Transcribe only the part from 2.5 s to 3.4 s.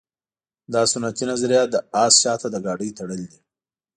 د ګاډۍ تړل دي.